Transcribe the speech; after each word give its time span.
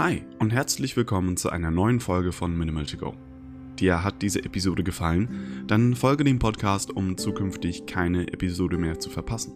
Hi 0.00 0.24
und 0.38 0.50
herzlich 0.50 0.96
willkommen 0.96 1.36
zu 1.36 1.50
einer 1.50 1.70
neuen 1.70 2.00
Folge 2.00 2.32
von 2.32 2.56
Minimal 2.56 2.86
to 2.86 2.96
Go. 2.96 3.14
Dir 3.78 4.02
hat 4.02 4.22
diese 4.22 4.42
Episode 4.42 4.82
gefallen? 4.82 5.66
Dann 5.66 5.94
folge 5.94 6.24
dem 6.24 6.38
Podcast, 6.38 6.90
um 6.90 7.18
zukünftig 7.18 7.84
keine 7.84 8.32
Episode 8.32 8.78
mehr 8.78 8.98
zu 8.98 9.10
verpassen. 9.10 9.52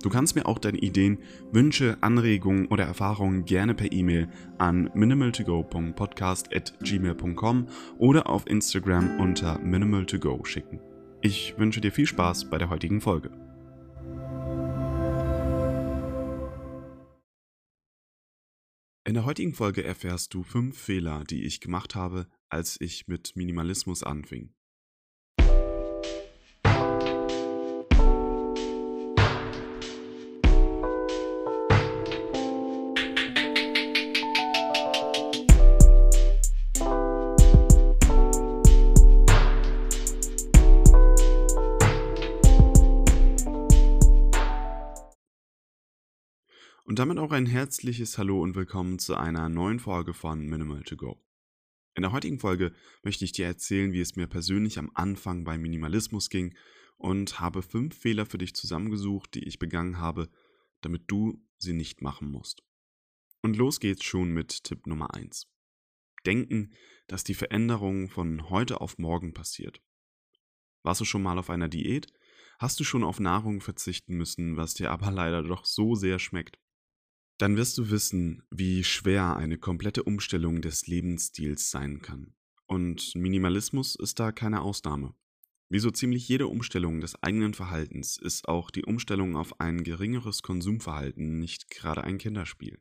Du 0.00 0.08
kannst 0.08 0.36
mir 0.36 0.46
auch 0.46 0.60
deine 0.60 0.78
Ideen, 0.78 1.18
Wünsche, 1.50 1.98
Anregungen 2.02 2.68
oder 2.68 2.84
Erfahrungen 2.84 3.44
gerne 3.46 3.74
per 3.74 3.90
E-Mail 3.90 4.28
an 4.58 4.90
minimaltogo.podcast@gmail.com 4.94 7.66
oder 7.98 8.30
auf 8.30 8.46
Instagram 8.46 9.18
unter 9.18 9.58
minimaltogo 9.58 10.44
schicken. 10.44 10.78
Ich 11.20 11.56
wünsche 11.58 11.80
dir 11.80 11.90
viel 11.90 12.06
Spaß 12.06 12.48
bei 12.48 12.58
der 12.58 12.70
heutigen 12.70 13.00
Folge. 13.00 13.32
In 19.10 19.14
der 19.14 19.24
heutigen 19.24 19.54
Folge 19.54 19.82
erfährst 19.82 20.34
du 20.34 20.44
fünf 20.44 20.78
Fehler, 20.78 21.24
die 21.24 21.42
ich 21.42 21.60
gemacht 21.60 21.96
habe, 21.96 22.28
als 22.48 22.80
ich 22.80 23.08
mit 23.08 23.34
Minimalismus 23.34 24.04
anfing. 24.04 24.54
Damit 47.00 47.16
auch 47.16 47.32
ein 47.32 47.46
herzliches 47.46 48.18
Hallo 48.18 48.42
und 48.42 48.54
willkommen 48.54 48.98
zu 48.98 49.16
einer 49.16 49.48
neuen 49.48 49.80
Folge 49.80 50.12
von 50.12 50.44
Minimal 50.44 50.82
to 50.82 50.98
Go. 50.98 51.18
In 51.94 52.02
der 52.02 52.12
heutigen 52.12 52.38
Folge 52.38 52.74
möchte 53.02 53.24
ich 53.24 53.32
dir 53.32 53.46
erzählen, 53.46 53.94
wie 53.94 54.02
es 54.02 54.16
mir 54.16 54.26
persönlich 54.26 54.78
am 54.78 54.90
Anfang 54.92 55.44
beim 55.44 55.62
Minimalismus 55.62 56.28
ging 56.28 56.54
und 56.98 57.40
habe 57.40 57.62
fünf 57.62 57.96
Fehler 57.96 58.26
für 58.26 58.36
dich 58.36 58.54
zusammengesucht, 58.54 59.34
die 59.34 59.44
ich 59.44 59.58
begangen 59.58 59.96
habe, 59.96 60.28
damit 60.82 61.04
du 61.06 61.42
sie 61.56 61.72
nicht 61.72 62.02
machen 62.02 62.30
musst. 62.30 62.62
Und 63.40 63.56
los 63.56 63.80
geht's 63.80 64.04
schon 64.04 64.32
mit 64.32 64.64
Tipp 64.64 64.86
Nummer 64.86 65.14
1. 65.14 65.50
Denken, 66.26 66.74
dass 67.06 67.24
die 67.24 67.32
Veränderung 67.32 68.10
von 68.10 68.50
heute 68.50 68.82
auf 68.82 68.98
morgen 68.98 69.32
passiert. 69.32 69.80
Warst 70.82 71.00
du 71.00 71.06
schon 71.06 71.22
mal 71.22 71.38
auf 71.38 71.48
einer 71.48 71.70
Diät? 71.70 72.12
Hast 72.58 72.78
du 72.78 72.84
schon 72.84 73.04
auf 73.04 73.20
Nahrung 73.20 73.62
verzichten 73.62 74.18
müssen, 74.18 74.58
was 74.58 74.74
dir 74.74 74.90
aber 74.90 75.10
leider 75.10 75.42
doch 75.42 75.64
so 75.64 75.94
sehr 75.94 76.18
schmeckt? 76.18 76.58
Dann 77.40 77.56
wirst 77.56 77.78
du 77.78 77.88
wissen, 77.90 78.42
wie 78.50 78.84
schwer 78.84 79.34
eine 79.34 79.56
komplette 79.56 80.02
Umstellung 80.02 80.60
des 80.60 80.86
Lebensstils 80.86 81.70
sein 81.70 82.02
kann. 82.02 82.34
Und 82.66 83.14
Minimalismus 83.14 83.96
ist 83.96 84.20
da 84.20 84.30
keine 84.30 84.60
Ausnahme. 84.60 85.14
Wie 85.70 85.78
so 85.78 85.90
ziemlich 85.90 86.28
jede 86.28 86.48
Umstellung 86.48 87.00
des 87.00 87.22
eigenen 87.22 87.54
Verhaltens 87.54 88.18
ist 88.18 88.46
auch 88.46 88.70
die 88.70 88.84
Umstellung 88.84 89.36
auf 89.36 89.58
ein 89.58 89.84
geringeres 89.84 90.42
Konsumverhalten 90.42 91.38
nicht 91.38 91.70
gerade 91.70 92.04
ein 92.04 92.18
Kinderspiel. 92.18 92.78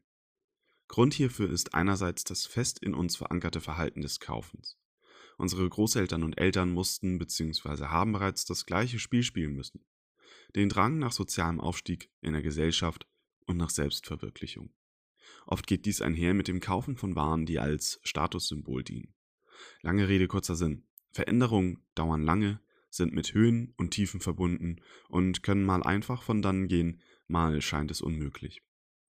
Grund 0.89 1.13
hierfür 1.13 1.49
ist 1.49 1.73
einerseits 1.73 2.25
das 2.25 2.45
fest 2.45 2.79
in 2.79 2.93
uns 2.93 3.15
verankerte 3.15 3.61
Verhalten 3.61 4.01
des 4.01 4.19
Kaufens. 4.19 4.77
Unsere 5.37 5.69
Großeltern 5.69 6.21
und 6.21 6.37
Eltern 6.37 6.71
mussten 6.71 7.17
bzw. 7.17 7.85
haben 7.85 8.11
bereits 8.11 8.43
das 8.43 8.65
gleiche 8.65 8.99
Spiel 8.99 9.23
spielen 9.23 9.55
müssen. 9.55 9.85
Den 10.53 10.67
Drang 10.67 10.99
nach 10.99 11.13
sozialem 11.13 11.61
Aufstieg 11.61 12.11
in 12.19 12.33
der 12.33 12.41
Gesellschaft 12.41 13.07
und 13.49 13.57
nach 13.57 13.71
Selbstverwirklichung. 13.71 14.71
Oft 15.45 15.65
geht 15.65 15.85
dies 15.85 16.01
einher 16.01 16.33
mit 16.35 16.47
dem 16.47 16.59
Kaufen 16.59 16.95
von 16.95 17.15
Waren, 17.15 17.45
die 17.45 17.59
als 17.59 17.99
Statussymbol 18.03 18.83
dienen. 18.83 19.15
Lange 19.81 20.07
Rede, 20.07 20.27
kurzer 20.27 20.55
Sinn. 20.55 20.85
Veränderungen 21.11 21.83
dauern 21.95 22.23
lange, 22.23 22.61
sind 22.91 23.13
mit 23.13 23.33
Höhen 23.33 23.73
und 23.77 23.91
Tiefen 23.91 24.19
verbunden 24.19 24.77
und 25.09 25.41
können 25.41 25.65
mal 25.65 25.83
einfach 25.83 26.21
von 26.21 26.41
dann 26.41 26.67
gehen, 26.67 27.01
mal 27.27 27.61
scheint 27.61 27.89
es 27.89 28.01
unmöglich. 28.01 28.61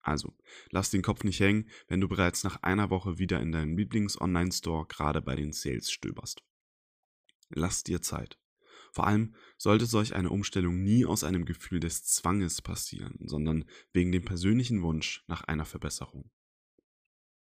Also, 0.03 0.37
lass 0.71 0.91
den 0.91 1.03
Kopf 1.03 1.25
nicht 1.25 1.41
hängen, 1.41 1.69
wenn 1.89 2.01
du 2.01 2.09
bereits 2.09 2.45
nach 2.45 2.63
einer 2.63 2.91
Woche 2.91 3.19
wieder 3.19 3.41
in 3.41 3.53
deinem 3.53 3.77
Lieblings-Online-Store 3.77 4.87
gerade 4.87 5.21
bei 5.21 5.35
den 5.35 5.53
Sales 5.53 5.91
stöberst. 5.91 6.45
Lass 7.49 7.83
dir 7.83 8.03
Zeit. 8.03 8.39
Vor 8.97 9.07
allem 9.07 9.35
sollte 9.59 9.85
solch 9.85 10.15
eine 10.15 10.31
Umstellung 10.31 10.83
nie 10.83 11.05
aus 11.05 11.23
einem 11.23 11.45
Gefühl 11.45 11.81
des 11.81 12.07
Zwanges 12.07 12.63
passieren, 12.63 13.19
sondern 13.27 13.67
wegen 13.93 14.11
dem 14.11 14.25
persönlichen 14.25 14.81
Wunsch 14.81 15.23
nach 15.27 15.45
einer 15.45 15.67
Verbesserung. 15.67 16.31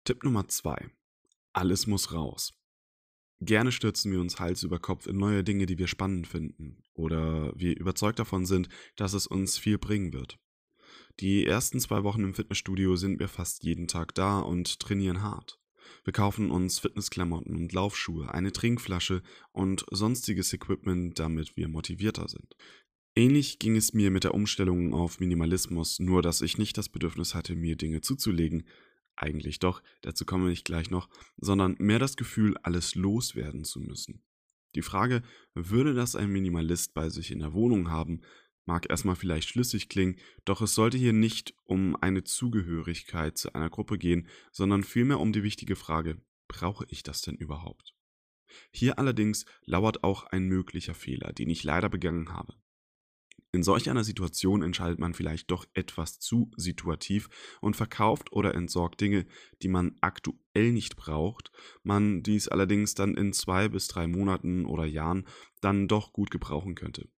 Tipp 0.04 0.22
Nummer 0.22 0.48
2. 0.48 0.90
Alles 1.54 1.86
muss 1.86 2.12
raus. 2.12 2.52
Gerne 3.40 3.72
stürzen 3.72 4.12
wir 4.12 4.20
uns 4.20 4.38
Hals 4.38 4.64
über 4.64 4.78
Kopf 4.78 5.06
in 5.06 5.16
neue 5.16 5.42
Dinge, 5.42 5.64
die 5.64 5.78
wir 5.78 5.86
spannend 5.86 6.26
finden 6.26 6.82
oder 6.92 7.58
wir 7.58 7.74
überzeugt 7.74 8.18
davon 8.18 8.44
sind, 8.44 8.68
dass 8.96 9.14
es 9.14 9.26
uns 9.26 9.56
viel 9.56 9.78
bringen 9.78 10.12
wird. 10.12 10.38
Die 11.20 11.46
ersten 11.46 11.80
zwei 11.80 12.04
Wochen 12.04 12.22
im 12.22 12.34
Fitnessstudio 12.34 12.96
sind 12.96 13.18
wir 13.18 13.28
fast 13.28 13.64
jeden 13.64 13.88
Tag 13.88 14.14
da 14.14 14.40
und 14.40 14.78
trainieren 14.78 15.22
hart. 15.22 15.58
Wir 16.04 16.12
kaufen 16.12 16.50
uns 16.50 16.78
Fitnessklamotten 16.78 17.56
und 17.56 17.72
Laufschuhe, 17.72 18.32
eine 18.32 18.52
Trinkflasche 18.52 19.22
und 19.52 19.84
sonstiges 19.90 20.52
Equipment, 20.52 21.18
damit 21.18 21.56
wir 21.56 21.68
motivierter 21.68 22.28
sind. 22.28 22.56
Ähnlich 23.14 23.58
ging 23.58 23.76
es 23.76 23.94
mir 23.94 24.10
mit 24.10 24.24
der 24.24 24.34
Umstellung 24.34 24.92
auf 24.92 25.20
Minimalismus, 25.20 26.00
nur 26.00 26.20
dass 26.20 26.42
ich 26.42 26.58
nicht 26.58 26.76
das 26.76 26.90
Bedürfnis 26.90 27.34
hatte, 27.34 27.56
mir 27.56 27.76
Dinge 27.76 28.02
zuzulegen, 28.02 28.64
eigentlich 29.16 29.58
doch, 29.58 29.82
dazu 30.02 30.26
komme 30.26 30.52
ich 30.52 30.64
gleich 30.64 30.90
noch, 30.90 31.08
sondern 31.38 31.76
mehr 31.78 31.98
das 31.98 32.16
Gefühl, 32.16 32.56
alles 32.62 32.94
loswerden 32.94 33.64
zu 33.64 33.80
müssen. 33.80 34.22
Die 34.74 34.82
Frage, 34.82 35.22
würde 35.54 35.94
das 35.94 36.14
ein 36.14 36.30
Minimalist 36.30 36.92
bei 36.92 37.08
sich 37.08 37.30
in 37.30 37.38
der 37.38 37.54
Wohnung 37.54 37.90
haben, 37.90 38.20
mag 38.66 38.90
erstmal 38.90 39.16
vielleicht 39.16 39.48
schlüssig 39.48 39.88
klingen, 39.88 40.16
doch 40.44 40.60
es 40.60 40.74
sollte 40.74 40.98
hier 40.98 41.12
nicht 41.12 41.54
um 41.64 41.96
eine 41.96 42.24
Zugehörigkeit 42.24 43.38
zu 43.38 43.54
einer 43.54 43.70
Gruppe 43.70 43.96
gehen, 43.98 44.28
sondern 44.52 44.84
vielmehr 44.84 45.20
um 45.20 45.32
die 45.32 45.42
wichtige 45.42 45.76
Frage, 45.76 46.20
brauche 46.48 46.84
ich 46.88 47.02
das 47.02 47.22
denn 47.22 47.36
überhaupt? 47.36 47.94
Hier 48.70 48.98
allerdings 48.98 49.44
lauert 49.64 50.04
auch 50.04 50.24
ein 50.24 50.46
möglicher 50.46 50.94
Fehler, 50.94 51.32
den 51.32 51.50
ich 51.50 51.64
leider 51.64 51.88
begangen 51.88 52.32
habe. 52.32 52.54
In 53.52 53.62
solch 53.62 53.88
einer 53.88 54.04
Situation 54.04 54.62
entscheidet 54.62 54.98
man 54.98 55.14
vielleicht 55.14 55.50
doch 55.50 55.64
etwas 55.72 56.18
zu 56.18 56.50
situativ 56.56 57.28
und 57.60 57.74
verkauft 57.74 58.30
oder 58.32 58.54
entsorgt 58.54 59.00
Dinge, 59.00 59.26
die 59.62 59.68
man 59.68 59.96
aktuell 60.02 60.72
nicht 60.72 60.96
braucht, 60.96 61.50
man 61.82 62.22
dies 62.22 62.48
allerdings 62.48 62.94
dann 62.94 63.14
in 63.14 63.32
zwei 63.32 63.68
bis 63.68 63.88
drei 63.88 64.08
Monaten 64.08 64.66
oder 64.66 64.84
Jahren 64.84 65.26
dann 65.62 65.88
doch 65.88 66.12
gut 66.12 66.30
gebrauchen 66.30 66.74
könnte. 66.74 67.08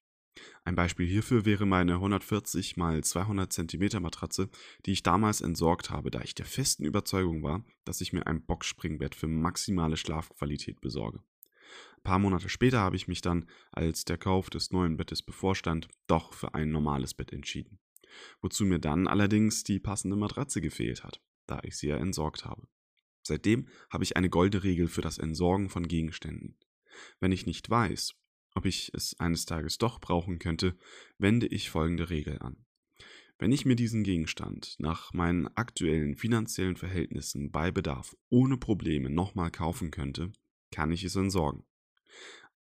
Ein 0.68 0.74
Beispiel 0.74 1.06
hierfür 1.06 1.46
wäre 1.46 1.64
meine 1.64 1.94
140 1.94 2.76
x 2.76 3.08
200 3.08 3.50
cm 3.50 4.02
Matratze, 4.02 4.50
die 4.84 4.92
ich 4.92 5.02
damals 5.02 5.40
entsorgt 5.40 5.88
habe, 5.88 6.10
da 6.10 6.20
ich 6.20 6.34
der 6.34 6.44
festen 6.44 6.84
Überzeugung 6.84 7.42
war, 7.42 7.64
dass 7.86 8.02
ich 8.02 8.12
mir 8.12 8.26
ein 8.26 8.44
Boxspringbett 8.44 9.14
für 9.14 9.28
maximale 9.28 9.96
Schlafqualität 9.96 10.82
besorge. 10.82 11.20
Ein 11.96 12.02
paar 12.02 12.18
Monate 12.18 12.50
später 12.50 12.80
habe 12.80 12.96
ich 12.96 13.08
mich 13.08 13.22
dann, 13.22 13.48
als 13.72 14.04
der 14.04 14.18
Kauf 14.18 14.50
des 14.50 14.70
neuen 14.70 14.98
Bettes 14.98 15.22
bevorstand, 15.22 15.88
doch 16.06 16.34
für 16.34 16.52
ein 16.52 16.70
normales 16.70 17.14
Bett 17.14 17.32
entschieden. 17.32 17.78
Wozu 18.42 18.66
mir 18.66 18.78
dann 18.78 19.06
allerdings 19.06 19.64
die 19.64 19.80
passende 19.80 20.16
Matratze 20.16 20.60
gefehlt 20.60 21.02
hat, 21.02 21.22
da 21.46 21.60
ich 21.62 21.78
sie 21.78 21.88
ja 21.88 21.96
entsorgt 21.96 22.44
habe. 22.44 22.68
Seitdem 23.22 23.68
habe 23.88 24.04
ich 24.04 24.18
eine 24.18 24.28
goldene 24.28 24.64
Regel 24.64 24.88
für 24.88 25.00
das 25.00 25.16
Entsorgen 25.16 25.70
von 25.70 25.88
Gegenständen. 25.88 26.58
Wenn 27.20 27.32
ich 27.32 27.46
nicht 27.46 27.70
weiß, 27.70 28.18
ob 28.54 28.66
ich 28.66 28.90
es 28.94 29.18
eines 29.18 29.46
Tages 29.46 29.78
doch 29.78 30.00
brauchen 30.00 30.38
könnte, 30.38 30.76
wende 31.18 31.46
ich 31.46 31.70
folgende 31.70 32.10
Regel 32.10 32.38
an. 32.40 32.64
Wenn 33.38 33.52
ich 33.52 33.64
mir 33.64 33.76
diesen 33.76 34.02
Gegenstand 34.02 34.74
nach 34.78 35.12
meinen 35.12 35.46
aktuellen 35.56 36.16
finanziellen 36.16 36.76
Verhältnissen 36.76 37.52
bei 37.52 37.70
Bedarf 37.70 38.16
ohne 38.30 38.56
Probleme 38.56 39.10
nochmal 39.10 39.52
kaufen 39.52 39.92
könnte, 39.92 40.32
kann 40.72 40.90
ich 40.90 41.04
es 41.04 41.14
entsorgen. 41.14 41.64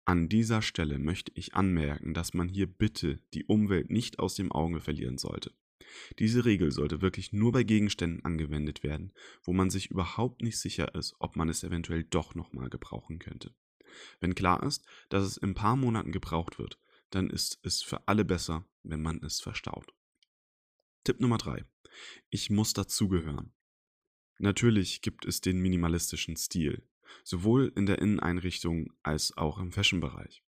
An 0.05 0.29
dieser 0.29 0.62
Stelle 0.62 0.99
möchte 0.99 1.32
ich 1.35 1.55
anmerken, 1.55 2.12
dass 2.12 2.35
man 2.35 2.49
hier 2.49 2.67
bitte 2.67 3.20
die 3.32 3.44
Umwelt 3.44 3.91
nicht 3.91 4.19
aus 4.19 4.35
dem 4.35 4.53
Auge 4.53 4.81
verlieren 4.81 5.17
sollte. 5.17 5.53
Diese 6.19 6.44
Regel 6.44 6.73
sollte 6.73 7.00
wirklich 7.00 7.32
nur 7.32 7.53
bei 7.53 7.62
Gegenständen 7.62 8.25
angewendet 8.25 8.82
werden, 8.82 9.12
wo 9.43 9.53
man 9.53 9.70
sich 9.70 9.91
überhaupt 9.91 10.43
nicht 10.43 10.58
sicher 10.58 10.94
ist, 10.94 11.14
ob 11.20 11.37
man 11.37 11.49
es 11.49 11.62
eventuell 11.62 12.05
doch 12.05 12.35
nochmal 12.35 12.69
gebrauchen 12.69 13.19
könnte. 13.19 13.55
Wenn 14.20 14.35
klar 14.35 14.62
ist, 14.62 14.85
dass 15.08 15.25
es 15.25 15.37
in 15.37 15.50
ein 15.50 15.55
paar 15.55 15.76
Monaten 15.76 16.12
gebraucht 16.12 16.58
wird, 16.58 16.79
dann 17.11 17.31
ist 17.31 17.58
es 17.62 17.82
für 17.82 18.08
alle 18.08 18.25
besser, 18.25 18.64
wenn 18.82 19.02
man 19.02 19.23
es 19.23 19.41
verstaut. 19.41 19.94
Tipp 21.05 21.20
Nummer 21.20 21.38
3. 21.38 21.64
Ich 22.31 22.50
muss 22.50 22.73
dazugehören. 22.73 23.52
Natürlich 24.38 25.00
gibt 25.00 25.25
es 25.25 25.41
den 25.41 25.61
minimalistischen 25.61 26.37
Stil, 26.37 26.82
sowohl 27.23 27.73
in 27.76 27.87
der 27.87 28.00
Inneneinrichtung 28.00 28.93
als 29.02 29.37
auch 29.37 29.58
im 29.58 29.70
Fashion-Bereich. 29.70 30.43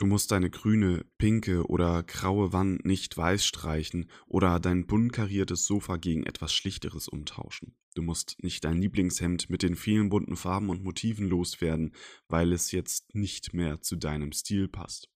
Du 0.00 0.06
musst 0.06 0.30
deine 0.30 0.48
grüne, 0.48 1.04
pinke 1.18 1.66
oder 1.66 2.02
graue 2.02 2.54
Wand 2.54 2.86
nicht 2.86 3.14
weiß 3.18 3.44
streichen 3.44 4.10
oder 4.26 4.58
dein 4.58 4.86
bunt 4.86 5.12
kariertes 5.12 5.66
Sofa 5.66 5.98
gegen 5.98 6.24
etwas 6.24 6.54
Schlichteres 6.54 7.06
umtauschen. 7.06 7.76
Du 7.94 8.00
musst 8.00 8.42
nicht 8.42 8.64
dein 8.64 8.80
Lieblingshemd 8.80 9.50
mit 9.50 9.62
den 9.62 9.76
vielen 9.76 10.08
bunten 10.08 10.36
Farben 10.36 10.70
und 10.70 10.82
Motiven 10.82 11.28
loswerden, 11.28 11.94
weil 12.28 12.54
es 12.54 12.72
jetzt 12.72 13.14
nicht 13.14 13.52
mehr 13.52 13.82
zu 13.82 13.94
deinem 13.94 14.32
Stil 14.32 14.68
passt. 14.68 15.10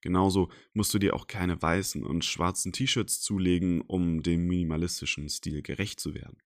Genauso 0.00 0.50
musst 0.72 0.92
du 0.92 0.98
dir 0.98 1.14
auch 1.14 1.28
keine 1.28 1.62
weißen 1.62 2.04
und 2.04 2.24
schwarzen 2.24 2.72
T-Shirts 2.72 3.20
zulegen, 3.20 3.82
um 3.82 4.24
dem 4.24 4.48
minimalistischen 4.48 5.28
Stil 5.28 5.62
gerecht 5.62 6.00
zu 6.00 6.14
werden. 6.14 6.38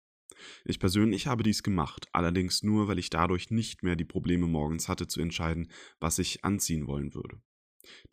Ich 0.65 0.77
persönlich 0.77 1.27
habe 1.27 1.43
dies 1.43 1.63
gemacht, 1.63 2.09
allerdings 2.11 2.63
nur, 2.63 2.89
weil 2.89 2.99
ich 2.99 3.09
dadurch 3.09 3.49
nicht 3.49 3.81
mehr 3.81 3.95
die 3.95 4.03
Probleme 4.03 4.47
morgens 4.47 4.89
hatte 4.89 5.07
zu 5.07 5.21
entscheiden, 5.21 5.71
was 6.01 6.19
ich 6.19 6.43
anziehen 6.43 6.85
wollen 6.85 7.13
würde. 7.13 7.41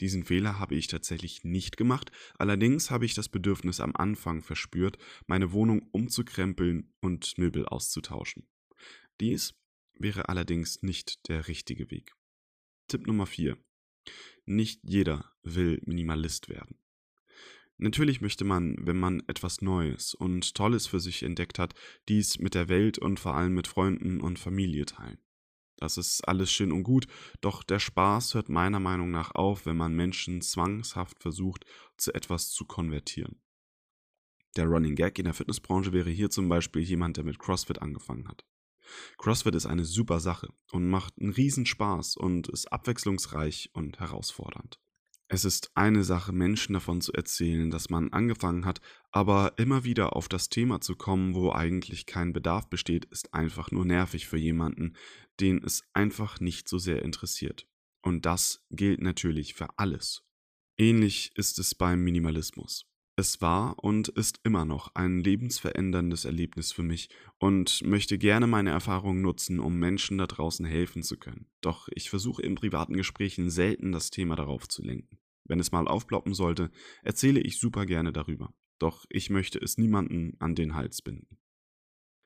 Diesen 0.01 0.25
Fehler 0.25 0.59
habe 0.59 0.75
ich 0.75 0.87
tatsächlich 0.87 1.45
nicht 1.45 1.77
gemacht, 1.77 2.11
allerdings 2.39 2.91
habe 2.91 3.05
ich 3.05 3.15
das 3.15 3.29
Bedürfnis 3.29 3.81
am 3.81 3.95
Anfang 3.95 4.43
verspürt, 4.43 4.99
meine 5.27 5.53
Wohnung 5.53 5.89
umzukrempeln 5.93 6.93
und 7.01 7.37
Möbel 7.39 7.67
auszutauschen. 7.67 8.49
Dies 9.21 9.55
wäre 9.99 10.29
allerdings 10.29 10.83
nicht 10.83 11.29
der 11.29 11.49
richtige 11.49 11.91
Weg. 11.91 12.15
Tipp 12.89 13.07
Nummer 13.07 13.27
4. 13.27 13.59
Nicht 14.47 14.81
jeder 14.83 15.33
will 15.43 15.81
Minimalist 15.85 16.49
werden. 16.49 16.79
Natürlich 17.77 18.21
möchte 18.21 18.45
man, 18.45 18.77
wenn 18.81 18.99
man 18.99 19.23
etwas 19.29 19.63
Neues 19.63 20.15
und 20.15 20.55
Tolles 20.55 20.89
für 20.89 20.99
sich 20.99 21.23
entdeckt 21.23 21.61
hat, 21.61 21.75
dies 22.09 22.39
mit 22.39 22.55
der 22.55 22.69
Welt 22.69 22.99
und 22.99 23.21
vor 23.21 23.37
allem 23.37 23.55
mit 23.55 23.69
Freunden 23.69 24.21
und 24.21 24.39
Familie 24.39 24.85
teilen. 24.85 25.19
Das 25.79 25.97
ist 25.97 26.23
alles 26.23 26.51
schön 26.51 26.73
und 26.73 26.83
gut, 26.83 27.07
doch 27.41 27.63
der 27.63 27.79
Spaß 27.79 28.35
hört 28.35 28.49
meiner 28.49 28.81
Meinung 28.81 29.13
nach 29.13 29.35
auf, 29.37 29.65
wenn 29.65 29.77
man 29.77 29.95
Menschen 29.95 30.43
zwangshaft 30.43 31.23
versucht, 31.23 31.65
zu 31.97 32.13
etwas 32.13 32.51
zu 32.51 32.65
konvertieren. 32.65 33.41
Der 34.57 34.67
Running 34.67 34.97
Gag 34.97 35.21
in 35.21 35.25
der 35.25 35.35
Fitnessbranche 35.35 35.93
wäre 35.93 36.11
hier 36.11 36.31
zum 36.31 36.49
Beispiel 36.49 36.83
jemand, 36.83 37.17
der 37.17 37.25
mit 37.25 37.39
CrossFit 37.39 37.81
angefangen 37.81 38.27
hat. 38.27 38.45
CrossFit 39.19 39.55
ist 39.55 39.67
eine 39.67 39.85
super 39.85 40.19
Sache 40.19 40.49
und 40.73 40.89
macht 40.89 41.15
einen 41.21 41.31
Riesenspaß 41.31 42.17
und 42.17 42.49
ist 42.49 42.67
abwechslungsreich 42.73 43.71
und 43.73 44.01
herausfordernd. 44.01 44.81
Es 45.31 45.45
ist 45.45 45.71
eine 45.75 46.05
Sache, 46.05 46.33
Menschen 46.33 46.73
davon 46.73 47.03
zu 47.03 47.13
erzählen, 47.13 47.71
dass 47.71 47.91
man 47.91 48.13
angefangen 48.15 48.65
hat, 48.65 48.81
aber 49.11 49.53
immer 49.59 49.85
wieder 49.85 50.17
auf 50.17 50.27
das 50.27 50.49
Thema 50.49 50.81
zu 50.81 50.97
kommen, 50.97 51.35
wo 51.35 51.53
eigentlich 51.53 52.07
kein 52.07 52.33
Bedarf 52.33 52.71
besteht, 52.71 53.05
ist 53.07 53.35
einfach 53.35 53.71
nur 53.71 53.85
nervig 53.85 54.27
für 54.27 54.39
jemanden, 54.39 54.95
den 55.39 55.63
es 55.63 55.83
einfach 55.93 56.41
nicht 56.41 56.67
so 56.67 56.79
sehr 56.79 57.03
interessiert. 57.03 57.69
Und 58.01 58.25
das 58.25 58.65
gilt 58.71 59.03
natürlich 59.03 59.53
für 59.53 59.69
alles. 59.77 60.25
Ähnlich 60.79 61.33
ist 61.35 61.59
es 61.59 61.75
beim 61.75 62.03
Minimalismus. 62.03 62.87
Es 63.17 63.41
war 63.41 63.83
und 63.83 64.09
ist 64.09 64.39
immer 64.45 64.65
noch 64.65 64.95
ein 64.95 65.19
lebensveränderndes 65.19 66.25
Erlebnis 66.25 66.71
für 66.71 66.85
mich 66.85 67.11
und 67.39 67.83
möchte 67.83 68.17
gerne 68.17 68.47
meine 68.47 68.71
Erfahrungen 68.71 69.23
nutzen, 69.23 69.59
um 69.59 69.77
Menschen 69.77 70.19
da 70.19 70.29
draußen 70.29 70.65
helfen 70.65 71.03
zu 71.03 71.19
können. 71.19 71.51
Doch 71.61 71.89
ich 71.91 72.11
versuche 72.11 72.43
in 72.43 72.55
privaten 72.55 72.95
Gesprächen 72.95 73.51
selten 73.51 73.91
das 73.91 74.11
Thema 74.11 74.37
darauf 74.37 74.69
zu 74.69 74.83
lenken. 74.83 75.18
Wenn 75.49 75.61
es 75.61 75.73
mal 75.73 75.89
aufploppen 75.89 76.35
sollte, 76.35 76.71
erzähle 77.03 77.41
ich 77.41 77.59
super 77.59 77.87
gerne 77.87 78.13
darüber. 78.13 78.55
Doch 78.79 79.07
ich 79.09 79.31
möchte 79.31 79.59
es 79.59 79.79
niemanden 79.79 80.37
an 80.39 80.55
den 80.55 80.75
Hals 80.75 81.03
binden. 81.03 81.39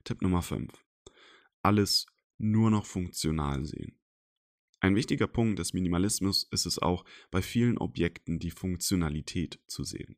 Tipp 0.05 0.21
Nummer 0.21 0.43
5. 0.43 0.71
Alles 1.63 2.07
nur 2.39 2.71
noch 2.71 2.85
funktional 2.85 3.65
sehen. 3.65 3.99
Ein 4.81 4.97
wichtiger 4.97 5.29
Punkt 5.29 5.61
des 5.61 5.73
Minimalismus 5.75 6.49
ist 6.51 6.67
es 6.67 6.81
auch, 6.81 7.05
bei 7.31 7.41
vielen 7.41 7.79
Objekten 7.79 8.41
die 8.41 8.51
Funktionalität 8.51 9.61
zu 9.69 9.85
sehen. 9.85 10.17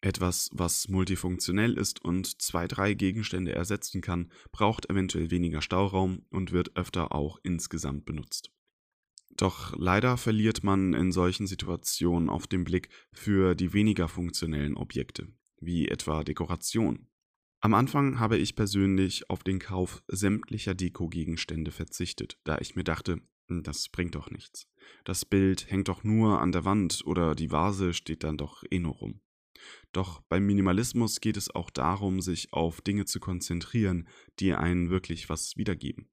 Etwas, 0.00 0.50
was 0.52 0.86
multifunktionell 0.88 1.76
ist 1.76 2.04
und 2.04 2.40
zwei, 2.40 2.68
drei 2.68 2.94
Gegenstände 2.94 3.52
ersetzen 3.52 4.02
kann, 4.02 4.30
braucht 4.52 4.88
eventuell 4.88 5.30
weniger 5.30 5.62
Stauraum 5.62 6.26
und 6.30 6.52
wird 6.52 6.76
öfter 6.76 7.12
auch 7.12 7.40
insgesamt 7.42 8.04
benutzt. 8.04 8.52
Doch 9.36 9.74
leider 9.76 10.16
verliert 10.16 10.62
man 10.62 10.94
in 10.94 11.10
solchen 11.10 11.46
Situationen 11.46 12.28
oft 12.28 12.52
den 12.52 12.64
Blick 12.64 12.88
für 13.12 13.54
die 13.54 13.72
weniger 13.72 14.08
funktionellen 14.08 14.76
Objekte, 14.76 15.28
wie 15.60 15.88
etwa 15.88 16.22
Dekoration. 16.22 17.08
Am 17.60 17.74
Anfang 17.74 18.20
habe 18.20 18.36
ich 18.36 18.56
persönlich 18.56 19.30
auf 19.30 19.42
den 19.42 19.58
Kauf 19.58 20.02
sämtlicher 20.06 20.74
Dekogegenstände 20.74 21.70
verzichtet, 21.70 22.38
da 22.44 22.58
ich 22.58 22.76
mir 22.76 22.84
dachte, 22.84 23.22
hm, 23.48 23.62
das 23.62 23.88
bringt 23.88 24.14
doch 24.14 24.30
nichts. 24.30 24.68
Das 25.04 25.24
Bild 25.24 25.70
hängt 25.70 25.88
doch 25.88 26.04
nur 26.04 26.40
an 26.40 26.52
der 26.52 26.64
Wand 26.64 27.02
oder 27.06 27.34
die 27.34 27.50
Vase 27.50 27.94
steht 27.94 28.22
dann 28.22 28.36
doch 28.36 28.62
eh 28.70 28.78
nur 28.78 28.94
rum. 28.94 29.20
Doch 29.92 30.20
beim 30.28 30.44
Minimalismus 30.44 31.20
geht 31.20 31.36
es 31.36 31.54
auch 31.54 31.70
darum, 31.70 32.20
sich 32.20 32.52
auf 32.52 32.80
Dinge 32.80 33.06
zu 33.06 33.18
konzentrieren, 33.18 34.08
die 34.40 34.52
einen 34.52 34.90
wirklich 34.90 35.28
was 35.28 35.56
wiedergeben. 35.56 36.10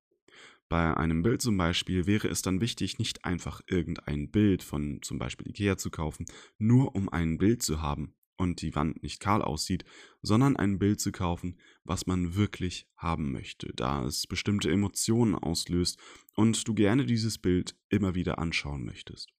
Bei 0.72 0.96
einem 0.96 1.22
Bild 1.22 1.42
zum 1.42 1.58
Beispiel 1.58 2.06
wäre 2.06 2.30
es 2.30 2.44
dann 2.44 2.62
wichtig, 2.62 2.98
nicht 2.98 3.26
einfach 3.26 3.60
irgendein 3.68 4.32
Bild 4.32 4.64
von 4.64 5.02
zum 5.02 5.20
Beispiel 5.20 5.50
Ikea 5.50 5.76
zu 5.76 5.90
kaufen, 5.90 6.26
nur 6.58 6.96
um 6.96 7.10
ein 7.10 7.38
Bild 7.38 7.62
zu 7.62 7.82
haben 7.82 8.16
und 8.38 8.62
die 8.62 8.74
Wand 8.74 9.04
nicht 9.04 9.20
kahl 9.20 9.42
aussieht, 9.42 9.84
sondern 10.22 10.56
ein 10.56 10.80
Bild 10.80 11.02
zu 11.02 11.12
kaufen, 11.12 11.60
was 11.84 12.08
man 12.08 12.36
wirklich 12.36 12.88
haben 12.96 13.34
möchte, 13.34 13.74
da 13.76 14.06
es 14.06 14.28
bestimmte 14.28 14.72
Emotionen 14.72 15.36
auslöst 15.36 16.00
und 16.38 16.66
du 16.66 16.74
gerne 16.74 17.06
dieses 17.06 17.38
Bild 17.38 17.76
immer 17.90 18.16
wieder 18.16 18.40
anschauen 18.40 18.86
möchtest. 18.86 19.34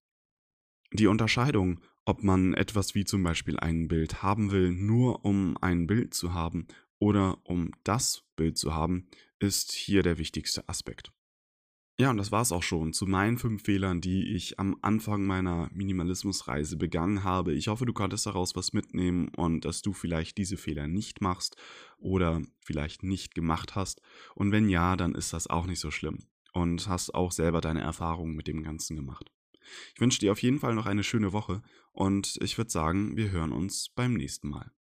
Die 0.93 1.07
Unterscheidung 1.07 1.81
ob 2.05 2.25
man 2.25 2.55
etwas 2.55 2.95
wie 2.95 3.05
zum 3.05 3.23
Beispiel 3.23 3.59
ein 3.59 3.87
Bild 3.87 4.23
haben 4.25 4.51
will, 4.51 4.73
nur 4.73 5.25
um 5.25 5.57
ein 5.61 5.87
Bild 5.87 6.15
zu 6.15 6.35
haben 6.35 6.67
oder 6.99 7.39
um 7.45 7.71
das 7.85 8.25
Bild 8.35 8.59
zu 8.59 8.75
haben, 8.75 9.09
ist 9.39 9.73
hier 9.73 10.03
der 10.03 10.19
wichtigste 10.19 10.69
Aspekt. 10.69 11.13
Ja, 11.99 12.11
und 12.11 12.17
das 12.17 12.33
war 12.33 12.41
es 12.41 12.53
auch 12.53 12.63
schon 12.63 12.95
zu 12.95 13.07
meinen 13.07 13.37
fünf 13.37 13.65
Fehlern, 13.65 14.01
die 14.01 14.35
ich 14.35 14.59
am 14.59 14.77
Anfang 14.81 15.25
meiner 15.25 15.69
Minimalismusreise 15.73 16.77
begangen 16.77 17.23
habe. 17.23 17.53
Ich 17.53 17.69
hoffe, 17.69 17.85
du 17.85 17.93
konntest 17.93 18.27
daraus 18.27 18.57
was 18.57 18.73
mitnehmen 18.73 19.29
und 19.37 19.65
dass 19.67 19.83
du 19.83 19.93
vielleicht 19.93 20.39
diese 20.39 20.57
Fehler 20.57 20.89
nicht 20.89 21.21
machst 21.21 21.57
oder 21.99 22.41
vielleicht 22.61 23.03
nicht 23.03 23.35
gemacht 23.35 23.77
hast. 23.77 24.01
Und 24.35 24.53
wenn 24.53 24.71
ja, 24.71 24.97
dann 24.97 25.15
ist 25.15 25.35
das 25.35 25.49
auch 25.49 25.67
nicht 25.67 25.81
so 25.81 25.91
schlimm 25.91 26.27
und 26.55 26.89
hast 26.89 27.15
auch 27.15 27.31
selber 27.31 27.61
deine 27.61 27.83
Erfahrungen 27.83 28.35
mit 28.35 28.49
dem 28.49 28.63
Ganzen 28.63 28.97
gemacht. 28.97 29.31
Ich 29.95 30.01
wünsche 30.01 30.19
dir 30.19 30.33
auf 30.33 30.43
jeden 30.43 30.59
Fall 30.59 30.75
noch 30.75 30.87
eine 30.87 31.05
schöne 31.05 31.33
Woche 31.33 31.63
und 31.93 32.39
ich 32.43 32.57
würde 32.57 32.71
sagen, 32.71 33.17
wir 33.17 33.31
hören 33.31 33.53
uns 33.53 33.91
beim 33.91 34.15
nächsten 34.15 34.49
Mal. 34.49 34.73